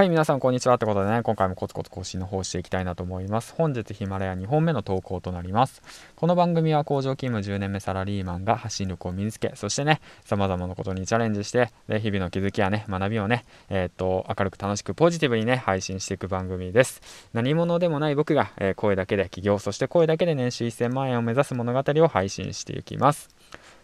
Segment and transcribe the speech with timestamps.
[0.00, 3.52] はい、皆さんこんにちはってことでね、今回もコツコツ更新の方していきたいなと思います。
[3.54, 5.82] 本日ヒマラヤ2本目の投稿となります。
[6.16, 17.02] この番組は工場勤務10年目サラリーマンが発信力を身につけ、そしてね、様々なことにチャレンジして、で日々の気づきやね、学びをね、えー、っと、明るく楽しくポジティブにね、配信していく番組です。
[17.34, 23.28] 何者でもない僕が、えー、声だけで起業、そして声だけで年収1000万円を目指す物語を配信していきます。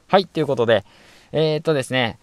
[0.07, 0.87] はい、ということで、
[1.33, 2.19] えー、っとですね、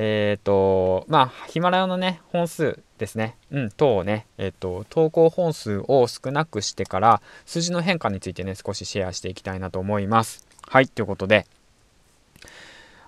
[0.00, 10.46] えっ、ー、と、まあ、ヒマラヤのね、本数ですね、うん、等をね、えっ、ー、と、投稿本数を少なくしてから、数字の変化についてね、少しシェアしていきたいなと思います。
[10.68, 11.46] はい、ということで、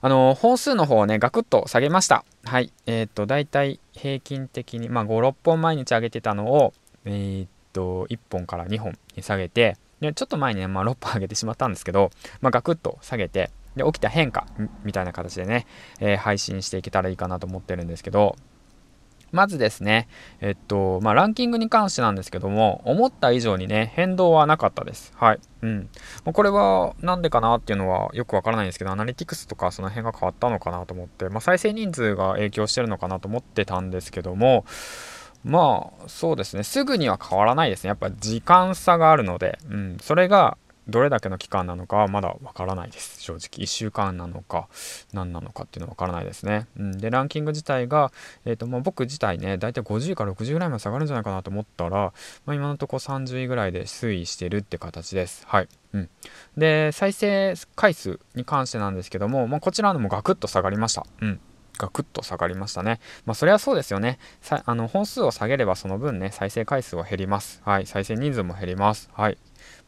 [0.01, 2.25] あの、本数の方をね、ガクッと下げました。
[2.45, 6.73] はい、えっ、ー、と、だいたい平均的に、まあ、5、6本毎日上げてたのを、
[7.05, 14.47] えっと、1本から2本に下げて、で、ちょっと前にね、まあ、6本上げてしまったんですけど、まあ、ガクッと下げて、で起きた変化
[14.85, 15.67] みたいな形でね、
[16.01, 18.37] えー、配信していけたらいいかなと思ってるんですけど
[19.33, 20.09] まずですね、
[20.41, 25.13] えっと、まあ、ランキングに関してなんですけども、思った以上にね、変動はなかったです。
[25.17, 25.41] はい。
[25.63, 25.89] うん。
[26.25, 34.65] これは、なんでかなっていうのはよくわからないんですけど、アナリティクスとかその辺が変わったのかなと思って、まあ、再生人数が影響してるのかなと思ってたんですけども、
[35.45, 37.89] まあ、そうですね、すぐには変わらないですね。
[37.89, 39.97] やっぱ時間差があるので、うん。
[40.01, 40.59] それが、
[40.91, 43.23] どれだけの期間なのかはまだわからないです。
[43.23, 43.65] 正直。
[43.65, 44.69] 1週間なのか
[45.13, 48.13] 何なのかっていうのはわからないですね、うん、でランキング自体が、
[48.45, 52.13] えーとまあ、僕自体ね大体50から60ぐらいまで下がるんじゃないかなと思ったら、
[52.47, 55.45] まあ、今のとこ30位ぐらいで推移してるって形です。
[55.47, 55.69] はい。
[55.93, 56.09] うん、
[56.57, 61.41] で再生回数に関してなんですけども、まあ、こちらのもガクッと下がりました、うん、
[61.81, 63.01] ガクッと下がりましたね。
[63.25, 64.19] まあ、それはそうですよね。
[64.43, 67.63] さあの本数を下げればその分ね、再生回数は減ります。
[67.65, 67.87] はい。
[67.87, 69.09] 再生人数も減ります。
[69.15, 69.39] はい。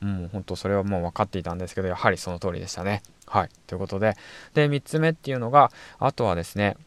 [0.01, 3.03] もう本当それはもう分かっていたんですけど、やはりその通りでしたね。
[3.27, 3.51] はい。
[3.67, 4.17] ということで、
[4.55, 6.79] で、3つ目っていうのが、あとはですね、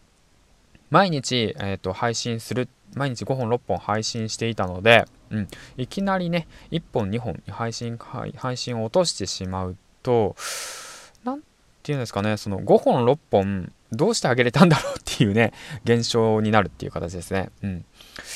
[0.89, 10.35] 毎日、えーと、配信する、毎日5本、6本配信していたので、うん、いきなりね、1本、2本配信、配信を落としてしまうと、
[11.23, 11.45] 何て
[11.85, 17.49] 言うんですかね、その5本、6本、どうしてあげれたんだろうっていうね、現象になるっていう形ですね。
[17.63, 17.85] うん。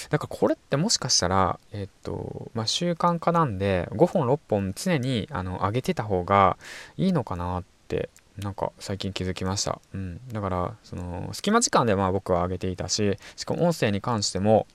[0.10, 6.58] だからこれってもしかしたら、えっと、まあ、習慣化なんで、5本、6本常にあの上げてた方が
[6.98, 9.80] いいのかなって、なんか最近気づきました。
[9.94, 10.20] うん。
[10.32, 14.68] だから、その、隙間時間でまあ僕は上げていたし、しかも音声に関しても、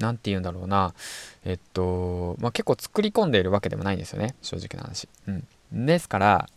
[0.00, 0.94] 何て言うんだろうな、
[1.44, 5.08] えっと、まあ、結構作り込んでいるわけでもないんですよね、正直な話。
[5.28, 5.86] うん。
[5.86, 6.48] ですから、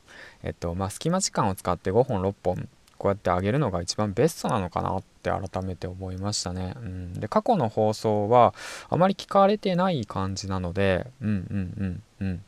[0.43, 2.69] えっと、まあ、隙間時間を使って5本、6本
[3.03, 6.73] こうやってあげるのが一番ベストなのかなって改めて思いましたね。
[6.77, 8.53] うん、で過去の放送は
[8.89, 12.43] あまり聞かれてない感じなのでうんうんうんうん、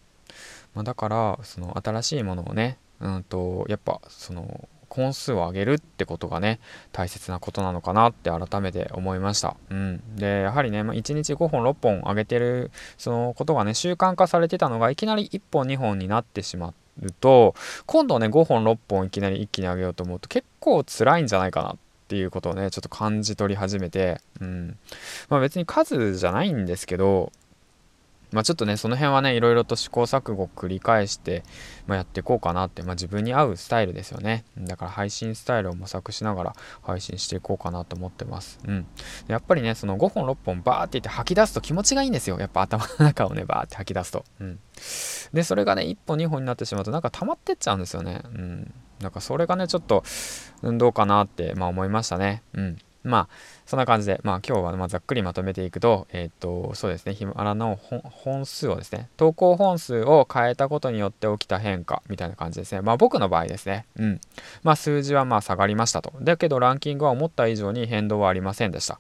[0.74, 6.62] まあ、だからその新しいものをねうんとやっぱその本数を上げるってことがね
[6.94, 9.58] 大切なことなのかなって改めて思いました。
[9.70, 16.85] うん、でやはりね、まあ、1日5本6本上げてるそのことがね習慣化されてたのがいきなり1本2本になってしまって。
[17.00, 24.78] ると今度ね5本6本いきなり一気に上げようと思うと結構辛いんじゃないかなっていうことをねちょっと感じ取り始めてうん。
[25.30, 27.32] まあ別に数じゃないんですけど
[28.32, 31.44] まあ、ちょっとね、その辺はね、いろいろと試行錯誤を繰り返して、
[31.88, 34.46] まあ、やっていこうかなって、まあ、自分に合うスタイルですよね。
[34.58, 38.60] だから配信スタイルを模索しながら配信していこうかなと思ってます。
[38.68, 38.86] うん。
[39.28, 42.40] やっぱりね、その5本6本バーって言って吐き出すと気持ちがいいんですよ。
[42.40, 44.26] やっぱ頭の中をね、バーって吐き出すと。
[44.40, 44.60] うん。
[45.34, 48.22] で、それがね、1本2本になってしまうとなんか溜まってっちゃうんですよね。
[48.26, 48.74] うん。
[49.02, 50.04] なんかそれがね、ちょっと、
[50.64, 52.44] どうかなって、まあ思いましたね。
[52.54, 52.78] うん。
[53.06, 53.30] まあ、
[53.66, 62.82] そんな感じで、まあ今日はまざっくりまとめていくと、えっ、と、そうですね、ヒマラの本数をですね、投稿本数を変えたことによって起きた変化みたいな感じですね。
[62.82, 64.22] まあ僕の場合ですね、うん。
[64.64, 66.14] まあ数字はまあ下がりましたと。
[66.22, 69.00] だけどランキングは思った以上に変動はありませんでした。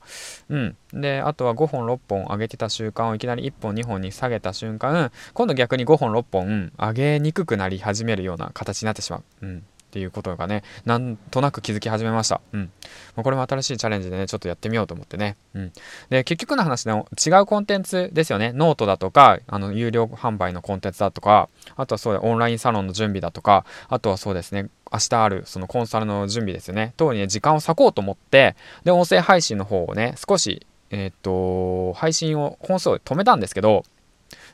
[0.49, 0.77] うん。
[0.93, 9.23] で、あとは5本6本上げてた習慣をいきなり1本2本に下げた瞬間、今度逆に5本6本上げにくくなり始めるような形になってしまう。
[9.41, 9.63] うん。
[9.95, 12.41] っていうことがね、なんとなく気づき始めました。
[12.51, 12.69] うん。
[13.16, 15.38] まこれも新しいチャレンジでね、ちょっとやってみようと思ってね。
[15.53, 15.72] うん。
[16.09, 18.52] で、結局の話ね、違うコンテンツですよね。
[18.52, 21.47] ノートだとか、あの、有料販売のコンテンツだとか、
[21.78, 26.93] あとはそうだ、オンラインサロンの準備だとか、あとはそうですね、明日あるそのコンサルの準備ですよね。
[26.97, 33.85] 等にね、時間を割こうと思って、で、音声配信の方をね、少し、えー、っと、配信を、本数を止めたんですけど、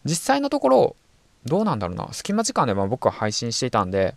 [0.05, 0.95] 実際のところ、
[1.45, 2.09] どうなんだろうな。
[2.11, 4.13] 隙間時間でま僕は配信していたんで、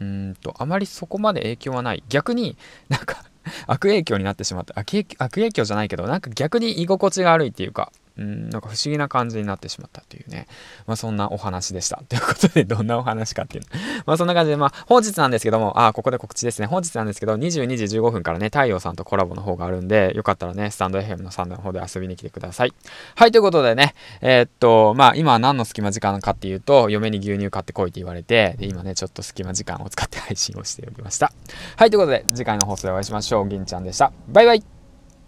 [0.00, 2.02] うんとあまりそこまで影響はない。
[2.08, 2.56] 逆に
[2.88, 3.24] なんか
[3.66, 4.74] 悪影響になってしまった。
[4.78, 7.92] 悪影響じゃないけどなんか逆に居心地が悪いっていうか。
[8.18, 10.48] うん、なんか不思議な感じになってしまったというね、
[10.86, 12.02] まあ、そんなお話でした。
[12.08, 13.64] ということで、どんなお話かっていう
[14.06, 16.66] まあそんな感じで、まあ本日なんですけども、あ、ここで告知ですね。
[16.66, 22.72] 本日なんですけど、22時15分からね、太陽さんとコラボの方があるんで、よかったらね、スタンド FM のサンドの方で遊びに来てください。
[23.14, 31.32] はい、ということでね、えー、っと、まあ今は何の隙間時間かっていうと、嫁に牛乳買ってこいって言われて、で、今ね、ちょっと隙間時間を使って配信をしておりました。
[31.76, 33.48] はい、ということで、次回の放送でお会いしましょう。
[33.48, 34.12] 銀ちゃんでした。
[34.28, 34.77] バイバイ